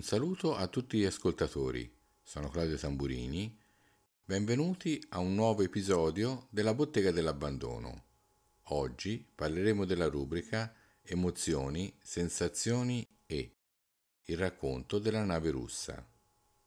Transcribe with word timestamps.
Un 0.00 0.06
saluto 0.06 0.56
a 0.56 0.66
tutti 0.66 0.96
gli 0.96 1.04
ascoltatori. 1.04 1.94
Sono 2.22 2.48
Claudio 2.48 2.78
Tamburini. 2.78 3.54
Benvenuti 4.24 4.98
a 5.10 5.18
un 5.18 5.34
nuovo 5.34 5.60
episodio 5.60 6.46
della 6.48 6.72
Bottega 6.72 7.10
dell'Abbandono. 7.10 8.04
Oggi 8.68 9.22
parleremo 9.34 9.84
della 9.84 10.08
rubrica 10.08 10.74
Emozioni, 11.02 11.94
sensazioni 12.00 13.06
e 13.26 13.56
il 14.22 14.38
racconto 14.38 14.98
della 14.98 15.22
nave 15.22 15.50
russa. 15.50 16.02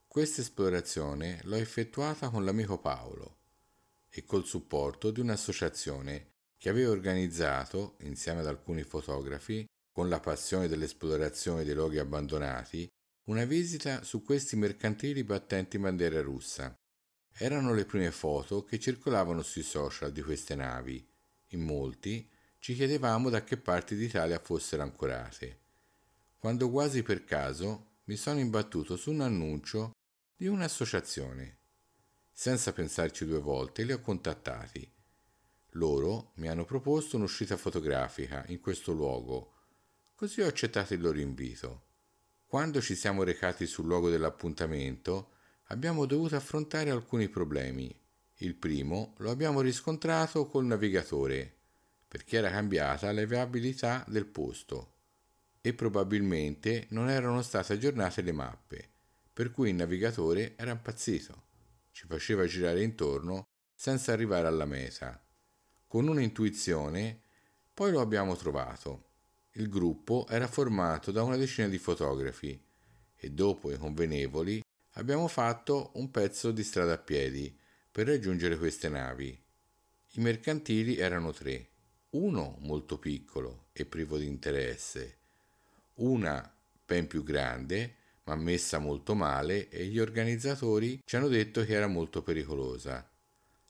Questa 0.06 0.42
esplorazione 0.42 1.40
l'ho 1.46 1.56
effettuata 1.56 2.30
con 2.30 2.46
l'amico 2.46 2.78
Paolo 2.78 3.38
e 4.10 4.26
col 4.26 4.46
supporto 4.46 5.10
di 5.10 5.22
un'associazione 5.22 6.34
che 6.56 6.70
aveva 6.70 6.92
organizzato, 6.92 7.96
insieme 8.02 8.42
ad 8.42 8.48
alcuni 8.48 8.84
fotografi, 8.84 9.68
con 9.92 10.08
la 10.08 10.20
passione 10.20 10.68
dell'esplorazione 10.68 11.64
dei 11.64 11.74
luoghi 11.74 11.98
abbandonati, 11.98 12.88
una 13.26 13.46
visita 13.46 14.04
su 14.04 14.22
questi 14.22 14.58
mercantili 14.58 15.24
battenti 15.24 15.80
bandiera 15.80 16.22
russa. 16.22 16.78
Erano 17.32 17.74
le 17.74 17.86
prime 17.86 18.12
foto 18.12 18.66
che 18.66 18.80
circolavano 18.80 19.42
sui 19.42 19.64
social 19.64 20.12
di 20.12 20.22
queste 20.22 20.56
navi. 20.56 21.08
In 21.50 21.62
molti 21.62 22.30
ci 22.60 22.74
chiedevamo 22.76 23.30
da 23.30 23.44
che 23.46 23.56
parti 23.56 23.96
d'Italia 23.96 24.40
fossero 24.40 24.84
ancorate. 24.84 25.60
Quando 26.38 26.70
quasi 26.70 27.02
per 27.02 27.24
caso 27.24 27.92
mi 28.06 28.18
sono 28.18 28.40
imbattuto 28.40 28.98
su 28.98 29.12
un 29.12 29.22
annuncio 29.22 29.94
di 30.36 30.48
un'associazione. 30.48 31.60
Senza 32.30 32.74
pensarci 32.74 33.26
due 33.26 33.40
volte 33.40 33.84
li 33.84 33.94
ho 33.94 34.02
contattati. 34.02 34.92
Loro 35.76 36.32
mi 36.36 36.50
hanno 36.50 36.66
proposto 36.66 37.16
un'uscita 37.16 37.56
fotografica 37.56 38.44
in 38.48 38.60
questo 38.60 38.92
luogo, 38.92 39.54
così 40.14 40.42
ho 40.42 40.48
accettato 40.48 40.94
il 40.94 41.02
loro 41.02 41.20
invito. 41.20 41.92
Quando 42.54 42.82
ci 42.82 42.94
siamo 42.94 43.24
recati 43.24 43.66
sul 43.66 43.88
luogo 43.88 44.12
dell'appuntamento, 44.12 45.32
abbiamo 45.70 46.06
dovuto 46.06 46.36
affrontare 46.36 46.92
alcuni 46.92 47.28
problemi. 47.28 47.92
Il 48.36 48.54
primo 48.54 49.16
lo 49.18 49.32
abbiamo 49.32 49.60
riscontrato 49.60 50.46
col 50.46 50.66
navigatore, 50.66 51.52
perché 52.08 52.38
era 52.38 52.52
cambiata 52.52 53.12
la 53.12 53.26
viabilità 53.26 54.06
del 54.08 54.28
posto 54.28 54.98
e 55.62 55.74
probabilmente 55.74 56.86
non 56.90 57.10
erano 57.10 57.42
state 57.42 57.74
aggiornate 57.74 58.22
le 58.22 58.34
mappe, 58.34 58.90
per 59.34 59.50
cui 59.50 59.70
il 59.70 59.76
navigatore 59.76 60.54
era 60.56 60.70
impazzito. 60.70 61.46
Ci 61.90 62.06
faceva 62.06 62.46
girare 62.46 62.84
intorno 62.84 63.48
senza 63.74 64.14
arrivare 64.14 64.46
alla 64.46 64.66
meta. 64.66 65.20
Con 65.88 66.08
un'intuizione, 66.08 67.20
poi 67.74 67.90
lo 67.90 68.00
abbiamo 68.00 68.36
trovato 68.36 69.13
il 69.54 69.70
gruppo 69.70 70.26
era 70.30 70.48
formato 70.48 71.12
da 71.12 71.22
una 71.22 71.38
decina 71.38 71.68
di 71.68 71.78
fotografi 71.78 72.60
e 73.16 73.30
dopo 73.30 73.72
i 73.72 73.78
convenevoli 73.78 74.64
abbiamo 74.94 75.28
fatto 75.28 75.92
un 75.96 76.10
pezzo 76.10 76.52
di 76.52 76.64
strada 76.64 76.94
a 76.94 76.98
piedi 76.98 77.56
per 77.92 78.08
raggiungere 78.08 78.58
queste 78.58 78.90
navi. 78.90 79.30
I 80.16 80.22
mercantili 80.22 80.98
erano 80.98 81.32
tre, 81.32 81.68
uno 82.12 82.58
molto 82.62 82.98
piccolo 82.98 83.66
e 83.74 83.86
privo 83.86 84.18
di 84.18 84.26
interesse, 84.26 85.18
una 85.96 86.52
ben 86.86 87.08
più 87.08 87.24
grande 87.24 87.96
ma 88.24 88.36
messa 88.36 88.80
molto 88.80 89.16
male 89.16 89.70
e 89.70 89.86
gli 89.86 90.00
organizzatori 90.00 91.02
ci 91.06 91.16
hanno 91.16 91.28
detto 91.28 91.64
che 91.64 91.74
era 91.74 91.88
molto 91.88 92.24
pericolosa. 92.24 93.08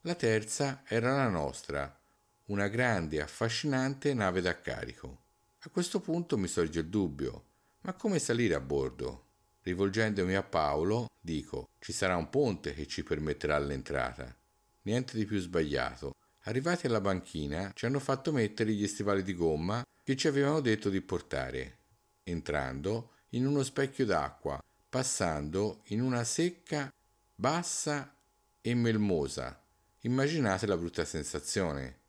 La 0.02 0.14
terza 0.14 0.82
era 0.86 1.14
la 1.16 1.28
nostra, 1.28 1.98
una 2.46 2.68
grande 2.68 3.16
e 3.16 3.20
affascinante 3.20 4.14
nave 4.14 4.40
da 4.40 4.60
carico. 4.60 5.23
A 5.66 5.70
questo 5.70 5.98
punto 5.98 6.36
mi 6.36 6.46
sorge 6.46 6.80
il 6.80 6.88
dubbio, 6.88 7.44
ma 7.80 7.94
come 7.94 8.18
salire 8.18 8.52
a 8.52 8.60
bordo? 8.60 9.28
Rivolgendomi 9.62 10.34
a 10.34 10.42
Paolo, 10.42 11.08
dico, 11.18 11.70
ci 11.78 11.90
sarà 11.90 12.16
un 12.16 12.28
ponte 12.28 12.74
che 12.74 12.86
ci 12.86 13.02
permetterà 13.02 13.58
l'entrata. 13.58 14.36
Niente 14.82 15.16
di 15.16 15.24
più 15.24 15.38
sbagliato. 15.38 16.16
Arrivati 16.42 16.86
alla 16.86 17.00
banchina 17.00 17.72
ci 17.74 17.86
hanno 17.86 17.98
fatto 17.98 18.30
mettere 18.30 18.72
gli 18.72 18.86
stivali 18.86 19.22
di 19.22 19.34
gomma 19.34 19.82
che 20.02 20.16
ci 20.16 20.28
avevano 20.28 20.60
detto 20.60 20.90
di 20.90 21.00
portare, 21.00 21.78
entrando 22.24 23.12
in 23.30 23.46
uno 23.46 23.62
specchio 23.62 24.04
d'acqua, 24.04 24.62
passando 24.90 25.80
in 25.84 26.02
una 26.02 26.24
secca, 26.24 26.92
bassa 27.34 28.14
e 28.60 28.74
melmosa. 28.74 29.58
Immaginate 30.00 30.66
la 30.66 30.76
brutta 30.76 31.06
sensazione 31.06 32.02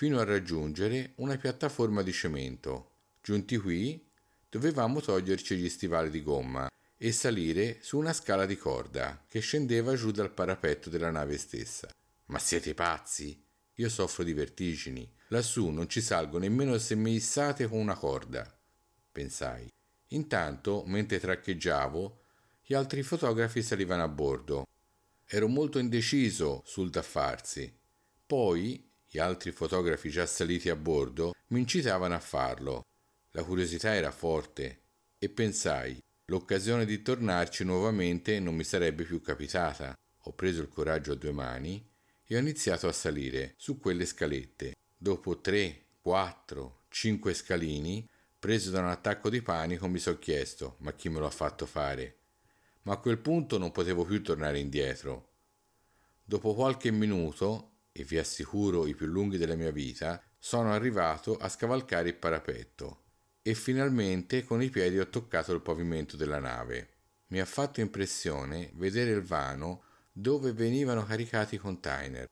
fino 0.00 0.18
a 0.18 0.24
raggiungere 0.24 1.12
una 1.16 1.36
piattaforma 1.36 2.00
di 2.00 2.10
cemento. 2.10 2.92
Giunti 3.20 3.58
qui, 3.58 4.02
dovevamo 4.48 5.02
toglierci 5.02 5.56
gli 5.56 5.68
stivali 5.68 6.08
di 6.08 6.22
gomma 6.22 6.70
e 6.96 7.12
salire 7.12 7.80
su 7.82 7.98
una 7.98 8.14
scala 8.14 8.46
di 8.46 8.56
corda 8.56 9.22
che 9.28 9.40
scendeva 9.40 9.94
giù 9.96 10.10
dal 10.10 10.32
parapetto 10.32 10.88
della 10.88 11.10
nave 11.10 11.36
stessa. 11.36 11.90
Ma 12.28 12.38
siete 12.38 12.72
pazzi? 12.72 13.44
Io 13.74 13.90
soffro 13.90 14.24
di 14.24 14.32
vertigini. 14.32 15.06
Lassù 15.28 15.68
non 15.68 15.86
ci 15.86 16.00
salgo 16.00 16.38
nemmeno 16.38 16.78
se 16.78 16.94
mi 16.94 17.12
issate 17.12 17.68
con 17.68 17.78
una 17.78 17.94
corda. 17.94 18.50
Pensai. 19.12 19.70
Intanto, 20.12 20.82
mentre 20.86 21.20
traccheggiavo, 21.20 22.22
gli 22.64 22.72
altri 22.72 23.02
fotografi 23.02 23.62
salivano 23.62 24.04
a 24.04 24.08
bordo. 24.08 24.66
Ero 25.26 25.46
molto 25.46 25.78
indeciso 25.78 26.62
sul 26.64 26.88
da 26.88 27.02
farsi. 27.02 27.70
Poi 28.24 28.88
gli 29.12 29.18
altri 29.18 29.50
fotografi 29.50 30.08
già 30.08 30.24
saliti 30.24 30.70
a 30.70 30.76
bordo 30.76 31.34
mi 31.48 31.58
incitavano 31.58 32.14
a 32.14 32.20
farlo. 32.20 32.84
La 33.32 33.42
curiosità 33.42 33.92
era 33.92 34.12
forte 34.12 34.82
e 35.18 35.28
pensai, 35.28 36.00
l'occasione 36.26 36.84
di 36.84 37.02
tornarci 37.02 37.64
nuovamente 37.64 38.38
non 38.38 38.54
mi 38.54 38.62
sarebbe 38.62 39.02
più 39.02 39.20
capitata. 39.20 39.92
Ho 40.24 40.32
preso 40.32 40.62
il 40.62 40.68
coraggio 40.68 41.10
a 41.12 41.16
due 41.16 41.32
mani 41.32 41.84
e 42.24 42.36
ho 42.36 42.38
iniziato 42.38 42.86
a 42.86 42.92
salire 42.92 43.54
su 43.56 43.80
quelle 43.80 44.06
scalette. 44.06 44.76
Dopo 44.96 45.40
tre, 45.40 45.86
quattro, 46.00 46.82
cinque 46.88 47.34
scalini, 47.34 48.08
preso 48.38 48.70
da 48.70 48.78
un 48.78 48.90
attacco 48.90 49.28
di 49.28 49.42
panico, 49.42 49.88
mi 49.88 49.98
sono 49.98 50.18
chiesto, 50.18 50.76
ma 50.78 50.92
chi 50.92 51.08
me 51.08 51.18
lo 51.18 51.26
ha 51.26 51.30
fatto 51.30 51.66
fare? 51.66 52.18
Ma 52.82 52.92
a 52.92 52.98
quel 52.98 53.18
punto 53.18 53.58
non 53.58 53.72
potevo 53.72 54.04
più 54.04 54.22
tornare 54.22 54.60
indietro. 54.60 55.30
Dopo 56.22 56.54
qualche 56.54 56.92
minuto 56.92 57.69
e 57.92 58.04
vi 58.04 58.18
assicuro 58.18 58.86
i 58.86 58.94
più 58.94 59.06
lunghi 59.06 59.36
della 59.36 59.56
mia 59.56 59.70
vita, 59.70 60.22
sono 60.38 60.72
arrivato 60.72 61.36
a 61.36 61.48
scavalcare 61.48 62.08
il 62.08 62.14
parapetto 62.16 63.02
e 63.42 63.54
finalmente 63.54 64.44
con 64.44 64.62
i 64.62 64.70
piedi 64.70 64.98
ho 64.98 65.08
toccato 65.08 65.52
il 65.52 65.60
pavimento 65.60 66.16
della 66.16 66.38
nave. 66.38 66.88
Mi 67.28 67.40
ha 67.40 67.44
fatto 67.44 67.80
impressione 67.80 68.70
vedere 68.74 69.10
il 69.10 69.22
vano 69.22 69.84
dove 70.12 70.52
venivano 70.52 71.04
caricati 71.04 71.54
i 71.54 71.58
container. 71.58 72.28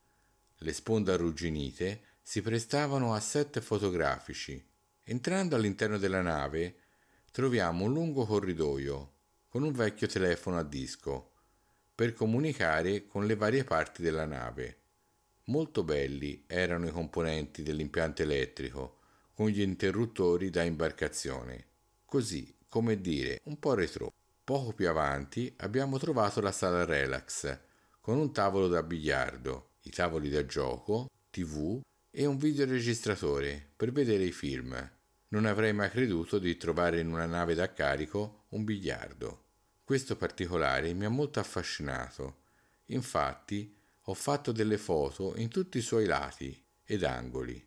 Le 0.57 0.73
sponde 0.73 1.13
arrugginite 1.13 2.03
si 2.23 2.43
prestavano 2.43 3.15
a 3.15 3.21
set 3.21 3.61
fotografici. 3.61 4.63
Entrando 5.05 5.57
all'interno 5.57 5.99
della 5.99 6.21
nave 6.21 6.77
troviamo 7.31 7.85
un 7.85 7.93
lungo 7.93 8.27
corridoio 8.27 9.13
con 9.49 9.63
un 9.63 9.73
vecchio 9.73 10.07
telefono 10.07 10.59
a 10.59 10.63
disco 10.63 11.33
per 11.95 12.13
comunicare 12.13 13.07
con 13.07 13.27
le 13.27 13.35
varie 13.35 13.65
parti 13.65 14.03
della 14.03 14.27
nave. 14.27 14.77
Molto 15.49 15.83
belli 15.83 16.45
erano 16.47 16.87
i 16.87 16.91
componenti 16.91 17.63
dell'impianto 17.63 18.21
elettrico, 18.21 18.99
con 19.33 19.49
gli 19.49 19.63
interruttori 19.63 20.51
da 20.51 20.63
imbarcazione. 20.63 21.67
Così, 22.05 22.55
come 22.69 23.01
dire, 23.01 23.41
un 23.45 23.59
po' 23.59 23.73
retro. 23.73 24.13
Poco 24.45 24.73
più 24.73 24.89
avanti 24.89 25.53
abbiamo 25.59 25.99
trovato 25.99 26.43
la 26.43 26.53
sala 26.53 26.85
relax, 26.85 27.59
con 28.01 28.19
un 28.19 28.31
tavolo 28.31 28.69
da 28.69 28.83
biliardo, 28.83 29.71
i 29.83 29.91
tavoli 29.91 30.29
da 30.29 30.45
gioco, 30.45 31.09
tv 31.31 31.81
e 32.11 32.27
un 32.27 32.37
videoregistratore 32.37 33.71
per 33.75 33.91
vedere 33.91 34.25
i 34.25 34.33
film. 34.33 34.75
Non 35.29 35.47
avrei 35.47 35.73
mai 35.73 35.89
creduto 35.89 36.39
di 36.39 36.59
trovare 36.59 37.01
in 37.01 37.11
una 37.11 37.27
nave 37.27 37.55
da 37.55 37.73
carico 37.73 38.45
un 38.51 38.65
biliardo. 38.65 39.45
Questo 39.83 40.15
particolare 40.17 40.93
mi 40.93 41.07
ha 41.07 41.11
molto 41.11 41.41
affascinato. 41.41 42.41
Infatti, 42.87 43.78
ho 44.11 44.15
fatto 44.15 44.53
delle 44.53 44.79
foto 44.79 45.35
in 45.37 45.49
tutti 45.49 45.77
i 45.77 45.83
suoi 45.83 46.07
lati 46.07 46.59
ed 46.83 47.05
angoli. 47.05 47.63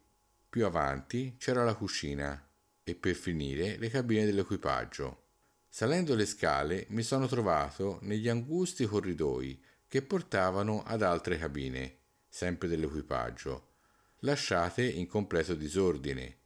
Più 0.50 0.66
avanti 0.66 1.36
c'era 1.38 1.64
la 1.64 1.76
cucina 1.76 2.50
e 2.84 2.96
per 2.96 3.14
finire 3.14 3.78
le 3.78 3.90
cabine 3.90 4.26
dell'equipaggio. 4.26 5.26
Salendo 5.70 6.16
le 6.16 6.26
scale 6.26 6.88
mi 6.90 7.04
sono 7.04 7.28
trovato 7.28 8.00
negli 8.02 8.28
angusti 8.28 8.88
corridoi 8.88 9.62
che 9.88 10.02
portavano 10.02 10.82
ad 10.84 11.04
altre 11.04 11.38
cabine, 11.38 11.98
sempre 12.28 12.68
dell'equipaggio, 12.68 13.74
lasciate 14.22 14.84
in 14.84 15.06
completo 15.06 15.54
disordine, 15.54 16.38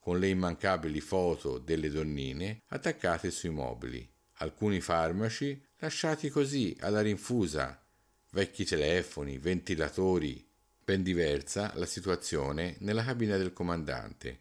con 0.00 0.18
le 0.18 0.30
immancabili 0.30 1.00
foto 1.00 1.58
delle 1.58 1.90
donnine 1.90 2.62
attaccate 2.66 3.30
sui 3.30 3.50
mobili, 3.50 4.06
alcuni 4.38 4.80
farmaci 4.80 5.64
lasciati 5.76 6.28
così 6.28 6.76
alla 6.80 7.02
rinfusa 7.02 7.83
vecchi 8.34 8.64
telefoni, 8.64 9.38
ventilatori. 9.38 10.44
Ben 10.82 11.04
diversa 11.04 11.70
la 11.76 11.86
situazione 11.86 12.74
nella 12.80 13.04
cabina 13.04 13.36
del 13.36 13.52
comandante, 13.52 14.36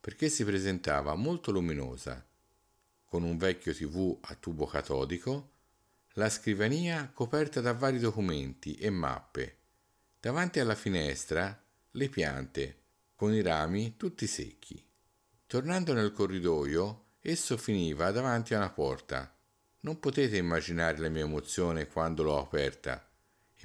perché 0.00 0.28
si 0.28 0.44
presentava 0.44 1.14
molto 1.14 1.52
luminosa. 1.52 2.26
con 3.04 3.22
un 3.22 3.36
vecchio 3.36 3.72
tv 3.72 4.18
a 4.22 4.34
tubo 4.34 4.66
catodico, 4.66 5.52
la 6.14 6.28
scrivania 6.28 7.08
coperta 7.14 7.60
da 7.60 7.72
vari 7.72 8.00
documenti 8.00 8.74
e 8.74 8.90
mappe, 8.90 9.58
davanti 10.18 10.58
alla 10.58 10.74
finestra 10.74 11.64
le 11.92 12.08
piante, 12.08 12.80
con 13.14 13.32
i 13.32 13.42
rami 13.42 13.96
tutti 13.96 14.26
secchi. 14.26 14.84
Tornando 15.46 15.92
nel 15.92 16.10
corridoio, 16.10 17.04
esso 17.20 17.56
finiva 17.56 18.10
davanti 18.10 18.54
a 18.54 18.58
una 18.58 18.70
porta. 18.70 19.32
Non 19.82 20.00
potete 20.00 20.36
immaginare 20.36 20.98
la 20.98 21.08
mia 21.08 21.22
emozione 21.22 21.86
quando 21.86 22.24
l'ho 22.24 22.40
aperta 22.40 23.06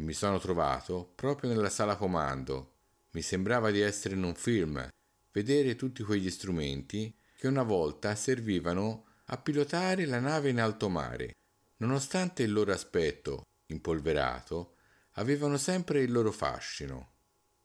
mi 0.02 0.14
sono 0.14 0.40
trovato 0.40 1.12
proprio 1.16 1.50
nella 1.50 1.70
sala 1.70 1.96
comando. 1.96 2.74
Mi 3.12 3.22
sembrava 3.22 3.72
di 3.72 3.82
essere 3.82 4.16
in 4.16 4.24
un 4.24 4.36
film, 4.36 4.88
vedere 5.32 5.76
tutti 5.76 6.04
quegli 6.04 6.30
strumenti 6.30 7.16
che 7.38 7.48
una 7.48 7.64
volta 7.64 8.16
servivano 8.16 9.06
a 9.26 9.38
pilotare 9.38 10.06
la 10.06 10.20
nave 10.20 10.50
in 10.50 10.60
alto 10.60 10.90
mare. 10.90 11.34
Nonostante 11.78 12.44
il 12.44 12.52
loro 12.52 12.72
aspetto 12.72 13.44
impolverato, 13.68 14.76
avevano 15.14 15.58
sempre 15.58 16.02
il 16.02 16.12
loro 16.12 16.32
fascino. 16.32 17.14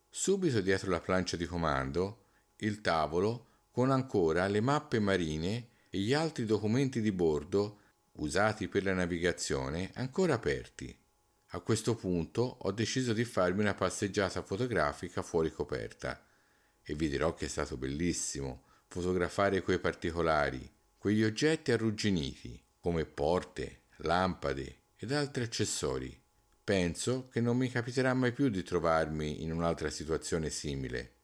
Subito 0.09 0.61
dietro 0.61 0.91
la 0.91 1.01
plancia 1.01 1.37
di 1.37 1.47
comando, 1.47 2.27
il 2.59 2.81
tavolo 2.81 3.49
con 3.71 3.91
ancora 3.91 4.47
le 4.47 4.61
mappe 4.61 4.99
marine 4.99 5.69
e 5.91 5.99
gli 5.99 6.15
altri 6.15 6.45
documenti 6.47 7.01
di 7.01 7.13
bordo 7.13 7.81
usati 8.13 8.69
per 8.69 8.83
la 8.83 8.95
navigazione 8.95 9.91
ancora 9.95 10.35
aperti. 10.35 10.97
A 11.57 11.61
questo 11.61 11.95
punto 11.95 12.59
ho 12.61 12.71
deciso 12.71 13.15
di 13.15 13.25
farmi 13.25 13.63
una 13.63 13.73
passeggiata 13.73 14.43
fotografica 14.43 15.23
fuori 15.23 15.51
coperta 15.51 16.23
e 16.83 16.95
vi 16.95 17.09
dirò 17.09 17.33
che 17.33 17.47
è 17.47 17.49
stato 17.49 17.79
bellissimo 17.79 18.65
fotografare 18.89 19.63
quei 19.63 19.79
particolari, 19.79 20.71
quegli 20.99 21.25
oggetti 21.25 21.73
arrugginiti, 21.73 22.63
come 22.79 23.07
porte, 23.07 23.85
lampade 24.01 24.81
ed 24.97 25.13
altri 25.13 25.45
accessori. 25.45 26.23
Penso 26.63 27.29
che 27.29 27.41
non 27.41 27.57
mi 27.57 27.71
capiterà 27.71 28.13
mai 28.13 28.33
più 28.33 28.51
di 28.51 28.63
trovarmi 28.63 29.43
in 29.43 29.51
un'altra 29.51 29.89
situazione 29.89 30.51
simile. 30.51 31.15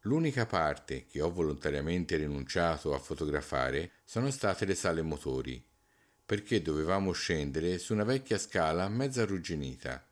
L'unica 0.00 0.44
parte 0.44 1.06
che 1.06 1.20
ho 1.20 1.30
volontariamente 1.30 2.16
rinunciato 2.16 2.94
a 2.94 2.98
fotografare 2.98 3.92
sono 4.04 4.28
state 4.32 4.64
le 4.64 4.74
sale 4.74 5.02
motori, 5.02 5.64
perché 6.28 6.60
dovevamo 6.60 7.12
scendere 7.12 7.78
su 7.78 7.94
una 7.94 8.04
vecchia 8.04 8.36
scala 8.36 8.86
mezza 8.90 9.22
arrugginita 9.22 10.06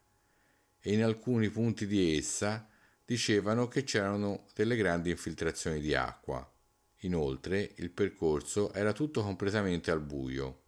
e 0.81 0.95
in 0.95 1.05
alcuni 1.05 1.51
punti 1.51 1.87
di 1.87 2.17
essa 2.17 2.67
dicevano 3.05 3.69
che 3.69 3.85
c'erano 3.85 4.47
delle 4.55 4.77
grandi 4.77 5.11
infiltrazioni 5.11 5.79
di 5.79 5.95
acqua. 5.95 6.51
Inoltre 7.01 7.75
il 7.77 7.91
percorso 7.91 8.73
era 8.73 8.95
tutto 8.95 9.23
completamente 9.23 9.91
al 9.91 10.01
buio, 10.01 10.63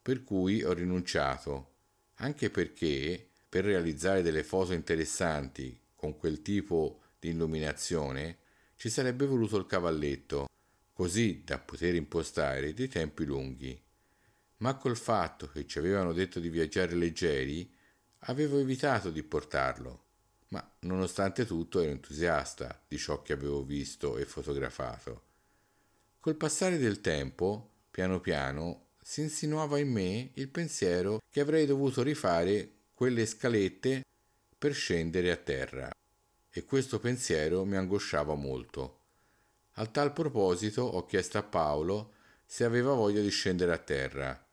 per 0.00 0.24
cui 0.24 0.62
ho 0.62 0.72
rinunciato, 0.72 1.74
anche 2.14 2.48
perché 2.48 3.28
per 3.50 3.66
realizzare 3.66 4.22
delle 4.22 4.44
foto 4.44 4.72
interessanti 4.72 5.78
con 5.94 6.16
quel 6.16 6.40
tipo 6.40 7.02
di 7.18 7.28
illuminazione 7.28 8.38
ci 8.76 8.88
sarebbe 8.88 9.26
voluto 9.26 9.58
il 9.58 9.66
cavalletto, 9.66 10.46
così 10.94 11.42
da 11.44 11.58
poter 11.58 11.94
impostare 11.96 12.72
dei 12.72 12.88
tempi 12.88 13.26
lunghi. 13.26 13.84
Ma 14.58 14.76
col 14.76 14.96
fatto 14.96 15.48
che 15.48 15.66
ci 15.66 15.78
avevano 15.78 16.12
detto 16.12 16.40
di 16.40 16.48
viaggiare 16.48 16.94
leggeri, 16.94 17.70
avevo 18.20 18.58
evitato 18.58 19.10
di 19.10 19.22
portarlo. 19.22 20.04
Ma 20.48 20.76
nonostante 20.80 21.44
tutto 21.44 21.80
ero 21.80 21.90
entusiasta 21.90 22.80
di 22.86 22.96
ciò 22.96 23.20
che 23.22 23.32
avevo 23.32 23.62
visto 23.62 24.16
e 24.16 24.24
fotografato. 24.24 25.22
Col 26.20 26.36
passare 26.36 26.78
del 26.78 27.00
tempo, 27.00 27.70
piano 27.90 28.20
piano, 28.20 28.86
si 29.02 29.20
insinuava 29.20 29.78
in 29.78 29.90
me 29.90 30.30
il 30.34 30.48
pensiero 30.48 31.20
che 31.30 31.40
avrei 31.40 31.66
dovuto 31.66 32.02
rifare 32.02 32.70
quelle 32.94 33.26
scalette 33.26 34.02
per 34.58 34.72
scendere 34.72 35.30
a 35.30 35.36
terra. 35.36 35.90
E 36.50 36.64
questo 36.64 36.98
pensiero 36.98 37.64
mi 37.64 37.76
angosciava 37.76 38.34
molto. 38.34 39.00
A 39.74 39.86
tal 39.86 40.12
proposito 40.12 40.82
ho 40.82 41.04
chiesto 41.04 41.36
a 41.38 41.42
Paolo 41.42 42.14
se 42.46 42.64
aveva 42.64 42.94
voglia 42.94 43.20
di 43.20 43.28
scendere 43.28 43.72
a 43.72 43.78
terra. 43.78 44.45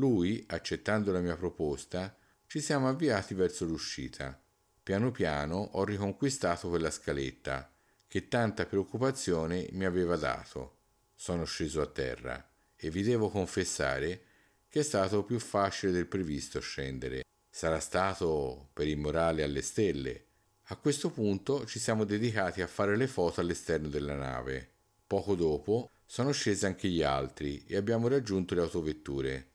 Lui, 0.00 0.42
accettando 0.48 1.12
la 1.12 1.20
mia 1.20 1.36
proposta, 1.36 2.16
ci 2.46 2.62
siamo 2.62 2.88
avviati 2.88 3.34
verso 3.34 3.66
l'uscita. 3.66 4.40
Piano 4.82 5.10
piano 5.10 5.56
ho 5.72 5.84
riconquistato 5.84 6.70
quella 6.70 6.90
scaletta 6.90 7.70
che 8.08 8.26
tanta 8.26 8.64
preoccupazione 8.64 9.68
mi 9.72 9.84
aveva 9.84 10.16
dato 10.16 10.78
sono 11.14 11.44
sceso 11.44 11.82
a 11.82 11.86
terra 11.86 12.50
e 12.74 12.88
vi 12.88 13.02
devo 13.02 13.28
confessare 13.28 14.22
che 14.68 14.80
è 14.80 14.82
stato 14.82 15.22
più 15.22 15.38
facile 15.38 15.92
del 15.92 16.06
previsto 16.06 16.60
scendere. 16.60 17.24
Sarà 17.50 17.78
stato 17.78 18.70
per 18.72 18.88
il 18.88 18.96
morale 18.96 19.42
alle 19.42 19.60
stelle. 19.60 20.24
A 20.68 20.76
questo 20.76 21.10
punto 21.10 21.66
ci 21.66 21.78
siamo 21.78 22.04
dedicati 22.04 22.62
a 22.62 22.66
fare 22.66 22.96
le 22.96 23.06
foto 23.06 23.42
all'esterno 23.42 23.88
della 23.88 24.16
nave. 24.16 24.70
Poco 25.06 25.34
dopo 25.34 25.90
sono 26.06 26.32
scesi 26.32 26.64
anche 26.64 26.88
gli 26.88 27.02
altri 27.02 27.62
e 27.66 27.76
abbiamo 27.76 28.08
raggiunto 28.08 28.54
le 28.54 28.62
autovetture. 28.62 29.49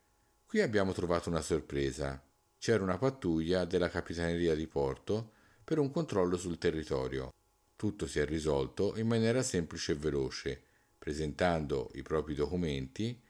Qui 0.45 0.61
abbiamo 0.61 0.93
trovato 0.93 1.29
una 1.29 1.41
sorpresa. 1.41 2.23
C'era 2.57 2.83
una 2.83 2.97
pattuglia 2.97 3.65
della 3.65 3.89
Capitaneria 3.89 4.55
di 4.55 4.67
Porto 4.67 5.33
per 5.63 5.79
un 5.79 5.91
controllo 5.91 6.37
sul 6.37 6.57
territorio. 6.57 7.33
Tutto 7.75 8.07
si 8.07 8.19
è 8.19 8.25
risolto 8.25 8.95
in 8.97 9.07
maniera 9.07 9.41
semplice 9.41 9.93
e 9.93 9.95
veloce 9.95 10.63
presentando 10.97 11.91
i 11.93 12.01
propri 12.01 12.33
documenti 12.33 13.21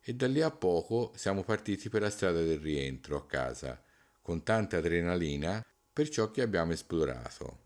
e 0.00 0.14
da 0.14 0.26
lì 0.26 0.40
a 0.40 0.50
poco 0.50 1.12
siamo 1.16 1.42
partiti 1.42 1.88
per 1.88 2.02
la 2.02 2.08
strada 2.08 2.40
del 2.42 2.58
rientro 2.58 3.16
a 3.16 3.26
casa, 3.26 3.82
con 4.22 4.42
tanta 4.42 4.78
adrenalina 4.78 5.62
per 5.92 6.08
ciò 6.08 6.30
che 6.30 6.40
abbiamo 6.40 6.72
esplorato. 6.72 7.58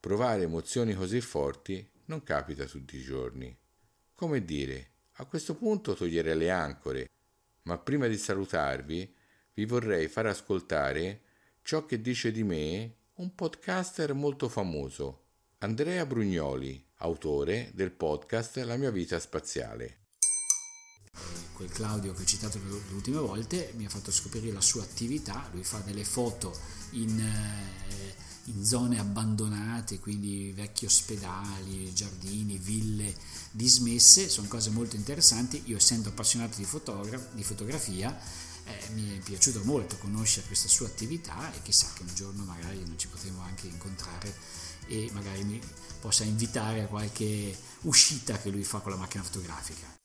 Provare 0.00 0.42
emozioni 0.42 0.94
così 0.94 1.20
forti 1.20 1.88
non 2.06 2.22
capita 2.22 2.64
tutti 2.64 2.96
i 2.96 3.02
giorni. 3.02 3.56
Come 4.14 4.44
dire, 4.44 4.90
a 5.12 5.24
questo 5.24 5.54
punto 5.54 5.94
toglierei 5.94 6.36
le 6.36 6.50
ancore, 6.50 7.08
ma 7.68 7.76
prima 7.76 8.06
di 8.06 8.16
salutarvi 8.16 9.14
vi 9.52 9.66
vorrei 9.66 10.08
far 10.08 10.24
ascoltare 10.24 11.20
ciò 11.60 11.84
che 11.84 12.00
dice 12.00 12.32
di 12.32 12.42
me 12.42 12.94
un 13.16 13.34
podcaster 13.34 14.14
molto 14.14 14.48
famoso, 14.48 15.24
Andrea 15.58 16.06
Brugnoli, 16.06 16.82
autore 16.98 17.70
del 17.74 17.90
podcast 17.90 18.56
La 18.58 18.76
mia 18.76 18.90
vita 18.90 19.20
spaziale. 19.20 20.06
Quel 21.52 21.68
Claudio 21.68 22.14
che 22.14 22.22
ho 22.22 22.24
citato 22.24 22.58
le 22.58 22.94
ultime 22.94 23.18
volte 23.18 23.72
mi 23.76 23.84
ha 23.84 23.90
fatto 23.90 24.10
scoprire 24.10 24.50
la 24.50 24.62
sua 24.62 24.82
attività, 24.82 25.46
lui 25.52 25.64
fa 25.64 25.80
delle 25.80 26.04
foto 26.04 26.56
in, 26.92 27.20
eh, 27.20 28.14
in 28.54 28.64
zone 28.64 28.98
abbandonate, 28.98 29.98
quindi 29.98 30.52
vecchi 30.54 30.84
ospedali, 30.84 31.92
giardini, 31.92 32.58
ville 32.58 33.14
dismesse, 33.50 34.28
sono 34.28 34.48
cose 34.48 34.70
molto 34.70 34.96
interessanti. 34.96 35.62
Io 35.66 35.76
essendo 35.76 36.08
appassionato 36.08 36.56
di, 36.56 36.64
fotogra- 36.64 37.28
di 37.32 37.42
fotografia 37.42 38.16
eh, 38.64 38.90
mi 38.92 39.16
è 39.16 39.20
piaciuto 39.20 39.62
molto 39.64 39.96
conoscere 39.96 40.46
questa 40.46 40.68
sua 40.68 40.86
attività 40.86 41.52
e 41.52 41.62
chissà 41.62 41.88
che 41.94 42.02
un 42.02 42.14
giorno 42.14 42.44
magari 42.44 42.82
non 42.84 42.98
ci 42.98 43.08
potremo 43.08 43.40
anche 43.40 43.66
incontrare 43.66 44.34
e 44.86 45.10
magari 45.12 45.44
mi 45.44 45.60
possa 46.00 46.24
invitare 46.24 46.82
a 46.82 46.86
qualche 46.86 47.56
uscita 47.82 48.38
che 48.38 48.50
lui 48.50 48.64
fa 48.64 48.78
con 48.80 48.92
la 48.92 48.98
macchina 48.98 49.22
fotografica. 49.22 49.96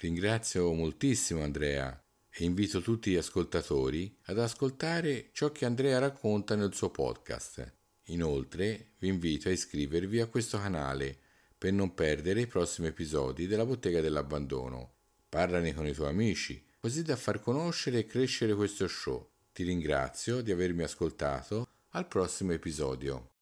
Ringrazio 0.00 0.72
moltissimo 0.72 1.42
Andrea 1.42 2.00
e 2.40 2.44
invito 2.44 2.80
tutti 2.80 3.10
gli 3.10 3.16
ascoltatori 3.16 4.16
ad 4.26 4.38
ascoltare 4.38 5.30
ciò 5.32 5.50
che 5.50 5.64
Andrea 5.64 5.98
racconta 5.98 6.54
nel 6.54 6.72
suo 6.72 6.88
podcast. 6.88 7.74
Inoltre 8.10 8.92
vi 8.98 9.08
invito 9.08 9.48
a 9.48 9.50
iscrivervi 9.50 10.20
a 10.20 10.28
questo 10.28 10.56
canale 10.56 11.18
per 11.58 11.72
non 11.72 11.94
perdere 11.94 12.42
i 12.42 12.46
prossimi 12.46 12.86
episodi 12.86 13.48
della 13.48 13.66
Bottega 13.66 14.00
dell'Abbandono. 14.00 14.92
Parlane 15.28 15.74
con 15.74 15.88
i 15.88 15.92
tuoi 15.92 16.10
amici, 16.10 16.64
così 16.78 17.02
da 17.02 17.16
far 17.16 17.40
conoscere 17.40 17.98
e 17.98 18.06
crescere 18.06 18.54
questo 18.54 18.86
show. 18.86 19.28
Ti 19.52 19.64
ringrazio 19.64 20.40
di 20.40 20.52
avermi 20.52 20.84
ascoltato. 20.84 21.66
Al 21.92 22.06
prossimo 22.06 22.52
episodio. 22.52 23.37